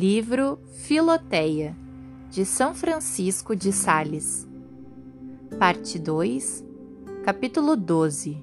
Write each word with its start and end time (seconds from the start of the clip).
Livro 0.00 0.60
Filoteia, 0.84 1.76
de 2.30 2.44
São 2.44 2.72
Francisco 2.72 3.56
de 3.56 3.72
Sales. 3.72 4.46
Parte 5.58 5.98
2, 5.98 6.64
capítulo 7.24 7.74
12 7.74 8.40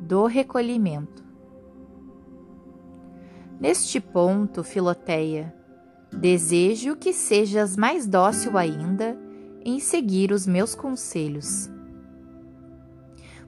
Do 0.00 0.26
recolhimento. 0.26 1.24
Neste 3.58 3.98
ponto, 3.98 4.62
Filoteia, 4.62 5.52
desejo 6.12 6.94
que 6.94 7.12
sejas 7.12 7.76
mais 7.76 8.06
dócil 8.06 8.56
ainda 8.56 9.18
em 9.64 9.80
seguir 9.80 10.30
os 10.30 10.46
meus 10.46 10.76
conselhos. 10.76 11.68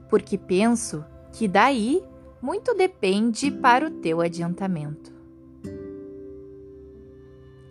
Porque 0.09 0.37
penso 0.37 1.05
que 1.31 1.47
daí 1.47 2.03
muito 2.41 2.73
depende 2.75 3.49
para 3.49 3.87
o 3.87 3.91
teu 3.91 4.19
adiantamento. 4.19 5.18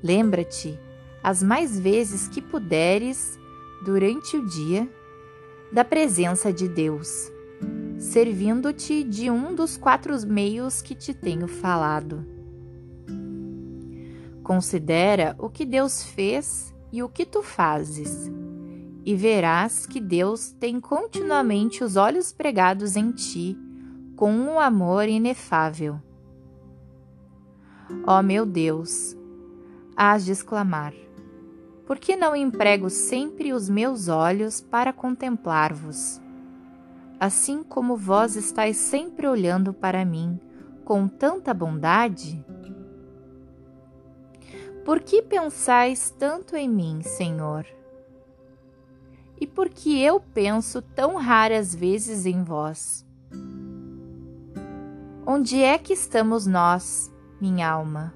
Lembra-te, 0.03 0.79
as 1.23 1.43
mais 1.43 1.79
vezes 1.79 2.29
que 2.29 2.41
puderes, 2.41 3.39
durante 3.85 4.37
o 4.37 4.47
dia, 4.47 4.89
da 5.73 5.85
presença 5.85 6.53
de 6.53 6.69
Deus, 6.69 7.31
servindo-te 7.99 9.05
de 9.05 9.31
um 9.31 9.55
dos 9.55 9.77
quatro 9.77 10.15
meios 10.27 10.81
que 10.81 10.95
te 10.95 11.13
tenho 11.13 11.47
falado. 11.47 12.25
Considera 14.43 15.37
o 15.39 15.51
que 15.51 15.67
Deus 15.67 16.03
fez 16.03 16.75
e 16.91 17.03
o 17.03 17.09
que 17.09 17.27
tu 17.27 17.43
fazes, 17.43 18.31
e 19.05 19.15
verás 19.15 19.85
que 19.85 20.01
Deus 20.01 20.53
tem 20.53 20.81
continuamente 20.81 21.85
os 21.85 21.97
olhos 21.97 22.33
pregados 22.33 22.97
em 22.97 23.11
ti 23.11 23.59
com 24.17 24.33
um 24.33 24.59
amor 24.59 25.09
inefável. 25.09 26.01
Ó 28.07 28.23
meu 28.23 28.45
Deus, 28.45 29.18
hás 29.99 30.25
de 30.25 30.31
exclamar: 30.31 30.95
Por 31.85 31.99
que 31.99 32.15
não 32.15 32.37
emprego 32.37 32.89
sempre 32.89 33.53
os 33.53 33.69
meus 33.69 34.07
olhos 34.07 34.61
para 34.61 34.93
contemplar-vos? 34.93 36.21
Assim 37.19 37.65
como 37.65 37.97
vós 37.97 38.37
estáis 38.37 38.77
sempre 38.77 39.27
olhando 39.27 39.75
para 39.75 40.05
mim 40.05 40.39
com 40.85 41.09
tanta 41.09 41.53
bondade? 41.53 42.45
Por 44.85 45.01
que 45.01 45.21
pensais 45.21 46.15
tanto 46.17 46.55
em 46.55 46.69
mim, 46.69 47.03
Senhor? 47.03 47.67
E 49.41 49.47
por 49.47 49.69
que 49.69 50.01
eu 50.01 50.21
penso 50.21 50.81
tão 50.81 51.17
raras 51.17 51.75
vezes 51.75 52.25
em 52.25 52.43
vós? 52.43 53.05
Onde 55.27 55.63
é 55.63 55.77
que 55.77 55.93
estamos 55.93 56.47
nós, 56.47 57.13
minha 57.41 57.69
alma? 57.69 58.15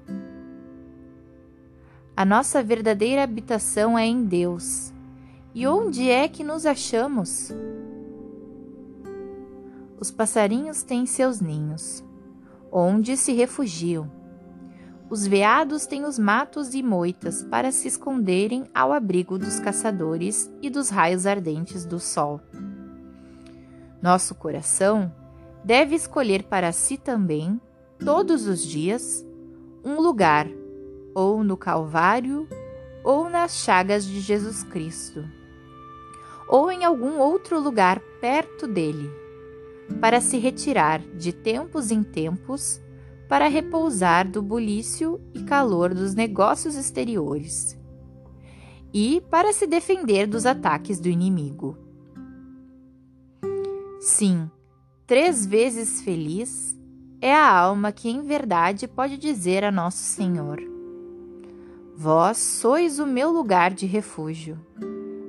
A 2.15 2.23
nossa 2.23 2.61
verdadeira 2.61 3.23
habitação 3.23 3.97
é 3.97 4.05
em 4.05 4.23
Deus. 4.23 4.93
E 5.51 5.65
onde 5.65 6.11
é 6.11 6.27
que 6.27 6.43
nos 6.43 6.63
achamos? 6.63 7.51
Os 9.99 10.11
passarinhos 10.11 10.83
têm 10.83 11.07
seus 11.07 11.41
ninhos, 11.41 12.03
onde 12.71 13.17
se 13.17 13.33
refugiam. 13.33 14.11
Os 15.09 15.25
veados 15.25 15.87
têm 15.87 16.05
os 16.05 16.19
matos 16.19 16.75
e 16.75 16.83
moitas 16.83 17.43
para 17.43 17.71
se 17.71 17.87
esconderem 17.87 18.65
ao 18.75 18.93
abrigo 18.93 19.39
dos 19.39 19.59
caçadores 19.59 20.51
e 20.61 20.69
dos 20.69 20.89
raios 20.89 21.25
ardentes 21.25 21.83
do 21.83 21.99
sol. 21.99 22.39
Nosso 23.99 24.35
coração 24.35 25.11
deve 25.63 25.95
escolher 25.95 26.43
para 26.43 26.71
si 26.71 26.95
também, 26.95 27.59
todos 27.97 28.45
os 28.45 28.63
dias, 28.63 29.25
um 29.83 29.99
lugar 29.99 30.47
ou 31.13 31.43
no 31.43 31.57
Calvário, 31.57 32.47
ou 33.03 33.29
nas 33.29 33.57
chagas 33.57 34.05
de 34.05 34.19
Jesus 34.19 34.63
Cristo, 34.63 35.23
ou 36.47 36.71
em 36.71 36.85
algum 36.85 37.19
outro 37.19 37.59
lugar 37.59 37.99
perto 38.21 38.67
dele, 38.67 39.11
para 39.99 40.21
se 40.21 40.37
retirar 40.37 40.99
de 40.99 41.33
tempos 41.33 41.91
em 41.91 42.01
tempos 42.01 42.81
para 43.27 43.47
repousar 43.47 44.29
do 44.29 44.41
bulício 44.41 45.19
e 45.33 45.43
calor 45.43 45.93
dos 45.93 46.13
negócios 46.13 46.75
exteriores 46.75 47.77
e 48.93 49.21
para 49.29 49.51
se 49.51 49.65
defender 49.65 50.27
dos 50.27 50.45
ataques 50.45 50.99
do 50.99 51.09
inimigo. 51.09 51.77
Sim, 53.99 54.49
três 55.07 55.45
vezes 55.45 56.01
feliz 56.01 56.77
é 57.19 57.33
a 57.33 57.57
alma 57.57 57.91
que 57.91 58.09
em 58.09 58.21
verdade 58.21 58.87
pode 58.87 59.17
dizer 59.17 59.63
a 59.63 59.71
Nosso 59.71 60.03
Senhor 60.03 60.72
Vós 61.95 62.39
sois 62.39 62.97
o 62.97 63.05
meu 63.05 63.29
lugar 63.29 63.71
de 63.71 63.85
refúgio, 63.85 64.59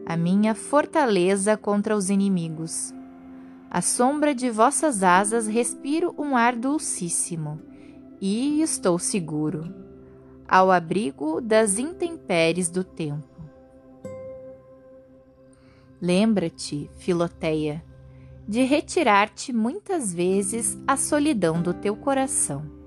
a 0.07 0.17
minha 0.17 0.55
fortaleza 0.55 1.59
contra 1.59 1.95
os 1.95 2.09
inimigos. 2.09 2.91
À 3.71 3.83
sombra 3.83 4.35
de 4.35 4.51
vossas 4.51 5.03
asas 5.03 5.47
respiro 5.47 6.15
um 6.17 6.35
ar 6.35 6.57
dulcíssimo 6.57 7.61
e 8.19 8.63
estou 8.63 8.99
seguro, 8.99 9.75
ao 10.49 10.71
abrigo 10.71 11.39
das 11.39 11.79
intempéries 11.79 12.71
do 12.71 12.83
tempo. 12.83 13.29
Lembra-te, 16.01 16.91
Filoteia, 16.97 17.85
de 18.49 18.63
retirar-te 18.63 19.53
muitas 19.53 20.15
vezes 20.15 20.79
à 20.87 20.97
solidão 20.97 21.61
do 21.61 21.75
teu 21.75 21.95
coração 21.95 22.84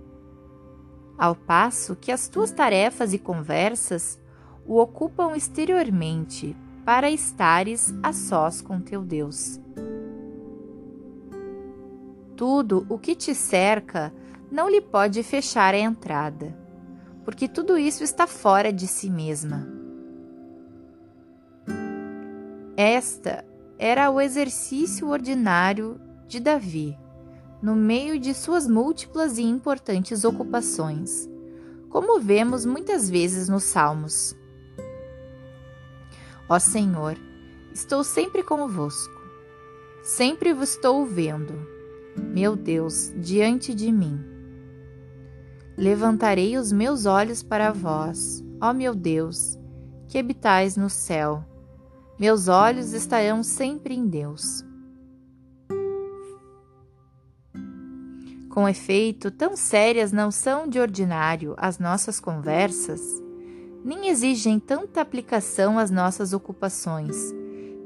ao 1.17 1.35
passo 1.35 1.95
que 1.95 2.11
as 2.11 2.27
tuas 2.27 2.51
tarefas 2.51 3.13
e 3.13 3.17
conversas 3.17 4.19
o 4.65 4.77
ocupam 4.77 5.35
exteriormente 5.35 6.55
para 6.85 7.09
estares 7.09 7.93
a 8.03 8.13
sós 8.13 8.61
com 8.61 8.79
teu 8.79 9.01
Deus. 9.01 9.59
Tudo 12.35 12.85
o 12.87 12.99
que 12.99 13.15
te 13.15 13.33
cerca 13.33 14.13
não 14.51 14.69
lhe 14.69 14.81
pode 14.81 15.23
fechar 15.23 15.73
a 15.73 15.79
entrada, 15.79 16.55
porque 17.25 17.47
tudo 17.47 17.77
isso 17.77 18.03
está 18.03 18.27
fora 18.27 18.71
de 18.71 18.87
si 18.87 19.09
mesma. 19.09 19.67
Esta 22.75 23.43
era 23.79 24.09
o 24.11 24.21
exercício 24.21 25.09
ordinário 25.09 25.99
de 26.27 26.39
Davi 26.39 26.97
no 27.67 27.75
meio 27.75 28.17
de 28.17 28.33
suas 28.33 28.65
múltiplas 28.65 29.37
e 29.37 29.43
importantes 29.43 30.23
ocupações, 30.23 31.29
como 31.89 32.17
vemos 32.17 32.63
muitas 32.63 33.09
vezes 33.09 33.49
nos 33.49 33.63
Salmos. 33.63 34.33
Ó 36.47 36.57
Senhor, 36.59 37.17
estou 37.73 38.05
sempre 38.05 38.41
convosco, 38.41 39.21
sempre 40.01 40.53
vos 40.53 40.69
estou 40.69 41.05
vendo, 41.05 41.53
meu 42.15 42.55
Deus, 42.55 43.11
diante 43.17 43.75
de 43.75 43.91
mim. 43.91 44.17
Levantarei 45.75 46.57
os 46.57 46.71
meus 46.71 47.05
olhos 47.05 47.43
para 47.43 47.73
vós, 47.73 48.41
ó 48.61 48.71
meu 48.71 48.95
Deus, 48.95 49.59
que 50.07 50.17
habitais 50.17 50.77
no 50.77 50.89
céu. 50.89 51.43
Meus 52.17 52.47
olhos 52.47 52.93
estarão 52.93 53.43
sempre 53.43 53.93
em 53.93 54.07
Deus. 54.07 54.63
Com 58.57 58.67
efeito, 58.67 59.29
tão 59.29 59.55
sérias 59.55 60.11
não 60.11 60.31
são 60.31 60.67
de 60.67 60.79
ordinário 60.79 61.53
as 61.57 61.77
nossas 61.77 62.19
conversas, 62.19 62.99
nem 63.85 64.07
exigem 64.07 64.59
tanta 64.59 64.99
aplicação 64.99 65.77
às 65.77 65.91
nossas 65.91 66.33
ocupações, 66.33 67.15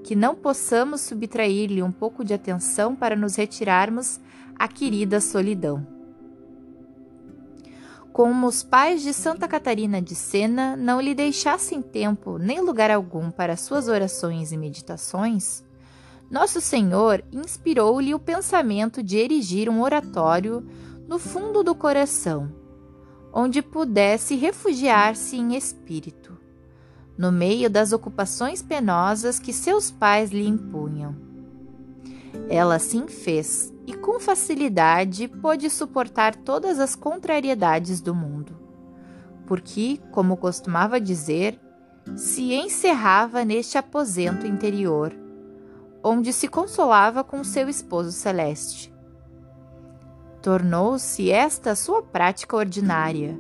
que 0.01 0.15
não 0.15 0.33
possamos 0.33 1.01
subtrair-lhe 1.01 1.83
um 1.83 1.91
pouco 1.91 2.23
de 2.23 2.33
atenção 2.33 2.95
para 2.95 3.17
nos 3.17 3.35
retirarmos 3.35 4.17
à 4.57 4.65
querida 4.65 5.19
solidão. 5.19 5.85
Como 8.13 8.47
os 8.47 8.63
pais 8.63 9.01
de 9.01 9.13
Santa 9.13 9.49
Catarina 9.49 10.01
de 10.01 10.15
Sena 10.15 10.77
não 10.77 11.01
lhe 11.01 11.13
deixassem 11.13 11.81
tempo 11.81 12.37
nem 12.37 12.61
lugar 12.61 12.89
algum 12.89 13.29
para 13.29 13.57
suas 13.57 13.89
orações 13.89 14.53
e 14.53 14.57
meditações, 14.57 15.65
nosso 16.31 16.61
Senhor 16.61 17.21
inspirou-lhe 17.29 18.15
o 18.15 18.19
pensamento 18.19 19.03
de 19.03 19.17
erigir 19.17 19.67
um 19.67 19.81
oratório 19.81 20.65
no 21.05 21.19
fundo 21.19 21.61
do 21.61 21.75
coração, 21.75 22.49
onde 23.33 23.61
pudesse 23.61 24.35
refugiar-se 24.35 25.35
em 25.35 25.57
espírito, 25.57 26.37
no 27.17 27.33
meio 27.33 27.69
das 27.69 27.91
ocupações 27.91 28.61
penosas 28.61 29.39
que 29.39 29.51
seus 29.51 29.91
pais 29.91 30.31
lhe 30.31 30.47
impunham. 30.47 31.17
Ela 32.49 32.75
assim 32.75 33.09
fez 33.09 33.73
e 33.85 33.93
com 33.93 34.17
facilidade 34.17 35.27
pôde 35.27 35.69
suportar 35.69 36.33
todas 36.33 36.79
as 36.79 36.95
contrariedades 36.95 37.99
do 37.99 38.15
mundo, 38.15 38.57
porque, 39.45 39.99
como 40.11 40.37
costumava 40.37 40.97
dizer, 40.97 41.59
se 42.15 42.53
encerrava 42.53 43.43
neste 43.43 43.77
aposento 43.77 44.47
interior 44.47 45.20
onde 46.03 46.33
se 46.33 46.47
consolava 46.47 47.23
com 47.23 47.43
seu 47.43 47.69
esposo 47.69 48.11
celeste. 48.11 48.93
Tornou-se 50.41 51.29
esta 51.29 51.75
sua 51.75 52.01
prática 52.01 52.55
ordinária, 52.55 53.39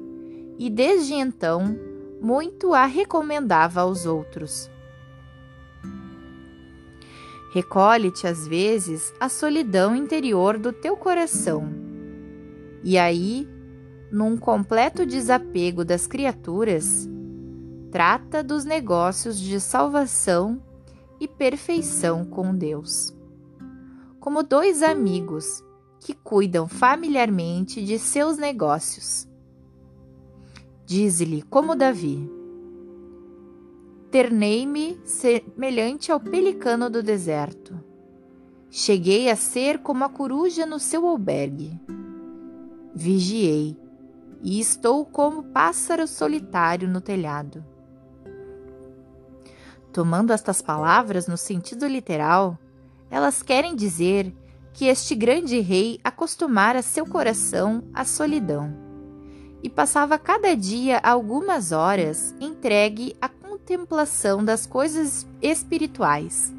e 0.59 0.69
desde 0.69 1.13
então 1.15 1.75
muito 2.21 2.73
a 2.73 2.85
recomendava 2.85 3.81
aos 3.81 4.05
outros. 4.05 4.69
Recolhe-te 7.53 8.27
às 8.27 8.47
vezes 8.47 9.13
a 9.19 9.27
solidão 9.27 9.95
interior 9.95 10.57
do 10.57 10.71
teu 10.71 10.95
coração. 10.95 11.67
E 12.83 12.97
aí, 12.97 13.49
num 14.11 14.37
completo 14.37 15.05
desapego 15.05 15.83
das 15.83 16.07
criaturas, 16.07 17.09
trata 17.91 18.43
dos 18.43 18.63
negócios 18.63 19.37
de 19.39 19.59
salvação 19.59 20.61
e 21.21 21.27
perfeição 21.27 22.25
com 22.25 22.53
Deus. 22.53 23.15
Como 24.19 24.41
dois 24.41 24.81
amigos 24.81 25.63
que 25.99 26.15
cuidam 26.15 26.67
familiarmente 26.67 27.85
de 27.85 27.99
seus 27.99 28.37
negócios. 28.37 29.29
Diz-lhe, 30.83 31.43
como 31.43 31.75
Davi: 31.75 32.27
Ternei-me 34.09 34.99
semelhante 35.05 36.11
ao 36.11 36.19
pelicano 36.19 36.89
do 36.89 37.03
deserto. 37.03 37.79
Cheguei 38.71 39.29
a 39.29 39.35
ser 39.35 39.79
como 39.79 40.03
a 40.03 40.09
coruja 40.09 40.65
no 40.65 40.79
seu 40.79 41.07
albergue. 41.07 41.79
Vigiei, 42.95 43.77
e 44.41 44.59
estou 44.59 45.05
como 45.05 45.43
pássaro 45.43 46.07
solitário 46.07 46.89
no 46.89 46.99
telhado. 46.99 47.63
Tomando 49.93 50.31
estas 50.31 50.61
palavras 50.61 51.27
no 51.27 51.35
sentido 51.35 51.85
literal, 51.85 52.57
elas 53.09 53.43
querem 53.43 53.75
dizer 53.75 54.33
que 54.73 54.85
este 54.85 55.13
grande 55.15 55.59
rei 55.59 55.99
acostumara 56.01 56.81
seu 56.81 57.05
coração 57.05 57.83
à 57.93 58.05
solidão 58.05 58.73
e 59.61 59.69
passava 59.69 60.17
cada 60.17 60.55
dia 60.55 60.97
algumas 61.03 61.73
horas 61.73 62.33
entregue 62.39 63.15
à 63.21 63.27
contemplação 63.27 64.43
das 64.43 64.65
coisas 64.65 65.27
espirituais. 65.41 66.53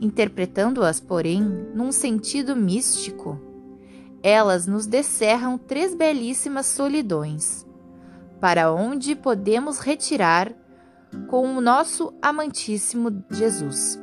Interpretando-as, 0.00 1.00
porém, 1.00 1.40
num 1.74 1.92
sentido 1.92 2.56
místico, 2.56 3.40
elas 4.20 4.66
nos 4.66 4.86
descerram 4.86 5.56
três 5.56 5.94
belíssimas 5.94 6.66
solidões, 6.66 7.64
para 8.40 8.72
onde 8.72 9.14
podemos 9.14 9.78
retirar 9.78 10.52
com 11.28 11.56
o 11.56 11.60
nosso 11.60 12.12
amantíssimo 12.20 13.24
Jesus. 13.30 14.00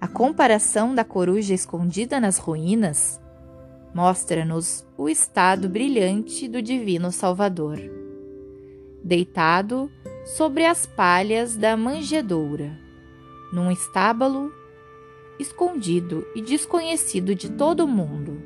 A 0.00 0.06
comparação 0.06 0.94
da 0.94 1.04
coruja 1.04 1.54
escondida 1.54 2.20
nas 2.20 2.38
ruínas 2.38 3.20
mostra-nos 3.94 4.86
o 4.96 5.08
estado 5.08 5.68
brilhante 5.68 6.46
do 6.46 6.62
Divino 6.62 7.10
Salvador, 7.10 7.78
deitado 9.02 9.90
sobre 10.36 10.64
as 10.64 10.86
palhas 10.86 11.56
da 11.56 11.76
manjedoura, 11.76 12.78
num 13.52 13.70
estábulo 13.70 14.52
escondido 15.38 16.26
e 16.34 16.42
desconhecido 16.42 17.34
de 17.34 17.50
todo 17.50 17.84
o 17.84 17.88
mundo, 17.88 18.42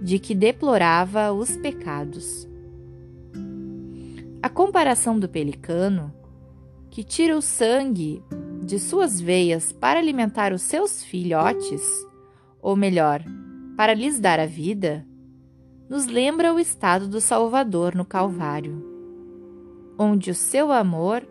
de 0.00 0.18
que 0.18 0.34
deplorava 0.34 1.32
os 1.32 1.56
pecados. 1.56 2.48
A 4.42 4.48
comparação 4.48 5.20
do 5.20 5.28
pelicano, 5.28 6.12
que 6.90 7.04
tira 7.04 7.36
o 7.36 7.40
sangue 7.40 8.20
de 8.64 8.76
suas 8.76 9.20
veias 9.20 9.70
para 9.70 10.00
alimentar 10.00 10.52
os 10.52 10.62
seus 10.62 11.00
filhotes, 11.04 11.80
ou 12.60 12.74
melhor, 12.74 13.22
para 13.76 13.94
lhes 13.94 14.18
dar 14.18 14.40
a 14.40 14.46
vida, 14.46 15.06
nos 15.88 16.06
lembra 16.06 16.52
o 16.52 16.58
estado 16.58 17.06
do 17.06 17.20
Salvador 17.20 17.94
no 17.94 18.04
Calvário, 18.04 18.84
onde 19.96 20.32
o 20.32 20.34
seu 20.34 20.72
amor 20.72 21.24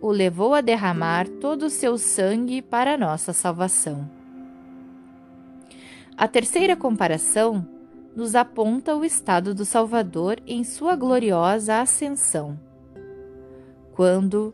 o 0.00 0.10
levou 0.10 0.52
a 0.52 0.60
derramar 0.60 1.28
todo 1.28 1.66
o 1.66 1.70
seu 1.70 1.96
sangue 1.96 2.60
para 2.60 2.98
nossa 2.98 3.32
salvação. 3.32 4.10
A 6.16 6.26
terceira 6.26 6.74
comparação 6.74 7.77
nos 8.18 8.34
aponta 8.34 8.94
o 8.96 9.04
estado 9.04 9.54
do 9.54 9.64
Salvador 9.64 10.42
em 10.44 10.64
sua 10.64 10.96
gloriosa 10.96 11.80
ascensão. 11.80 12.58
Quando, 13.92 14.52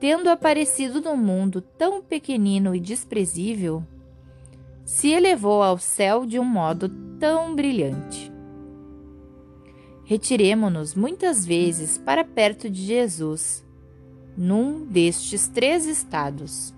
tendo 0.00 0.30
aparecido 0.30 1.02
no 1.02 1.14
mundo 1.14 1.60
tão 1.60 2.00
pequenino 2.00 2.74
e 2.74 2.80
desprezível, 2.80 3.84
se 4.82 5.08
elevou 5.08 5.62
ao 5.62 5.76
céu 5.76 6.24
de 6.24 6.38
um 6.38 6.44
modo 6.44 6.88
tão 7.20 7.54
brilhante. 7.54 8.32
Retiremo-nos 10.04 10.94
muitas 10.94 11.44
vezes 11.44 11.98
para 11.98 12.24
perto 12.24 12.70
de 12.70 12.80
Jesus, 12.80 13.62
num 14.34 14.86
destes 14.86 15.48
três 15.48 15.84
estados. 15.84 16.74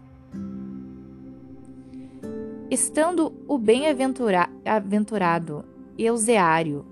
Estando 2.68 3.32
o 3.46 3.56
bem-aventurado 3.56 5.64
Euseário, 5.96 6.84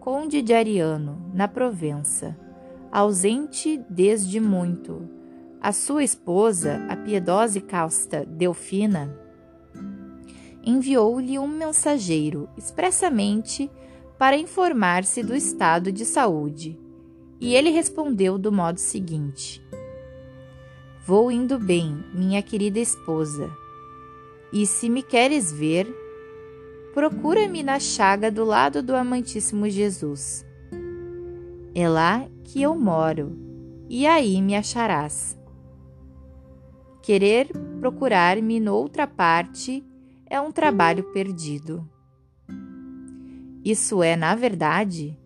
conde 0.00 0.42
de 0.42 0.52
Ariano, 0.52 1.30
na 1.32 1.46
Provença, 1.46 2.36
ausente 2.90 3.80
desde 3.88 4.40
muito, 4.40 5.08
a 5.60 5.70
sua 5.70 6.02
esposa, 6.02 6.84
a 6.88 6.96
piedosa 6.96 7.58
e 7.58 7.60
casta 7.60 8.26
Delfina, 8.26 9.16
enviou-lhe 10.64 11.38
um 11.38 11.46
mensageiro 11.46 12.48
expressamente 12.56 13.70
para 14.18 14.36
informar-se 14.36 15.22
do 15.22 15.36
estado 15.36 15.92
de 15.92 16.04
saúde, 16.04 16.76
e 17.40 17.54
ele 17.54 17.70
respondeu 17.70 18.38
do 18.38 18.50
modo 18.50 18.78
seguinte: 18.78 19.62
Vou 21.06 21.30
indo 21.30 21.60
bem, 21.60 22.04
minha 22.12 22.42
querida 22.42 22.80
esposa, 22.80 23.48
e 24.52 24.66
se 24.66 24.88
me 24.88 25.02
queres 25.02 25.52
ver, 25.52 26.01
procura-me 26.92 27.62
na 27.62 27.80
chaga 27.80 28.30
do 28.30 28.44
lado 28.44 28.82
do 28.82 28.94
amantíssimo 28.94 29.68
Jesus. 29.68 30.44
É 31.74 31.88
lá 31.88 32.26
que 32.44 32.60
eu 32.60 32.74
moro, 32.74 33.36
e 33.88 34.06
aí 34.06 34.42
me 34.42 34.54
acharás. 34.54 35.38
Querer 37.02 37.48
procurar-me 37.80 38.60
noutra 38.60 39.06
parte 39.06 39.84
é 40.26 40.40
um 40.40 40.52
trabalho 40.52 41.04
perdido. 41.12 41.88
Isso 43.64 44.02
é, 44.02 44.14
na 44.16 44.34
verdade, 44.34 45.18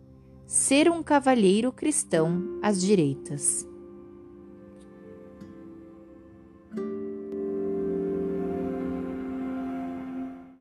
ser 0.46 0.90
um 0.90 1.02
cavalheiro 1.02 1.72
cristão 1.72 2.60
às 2.62 2.80
direitas. 2.80 3.66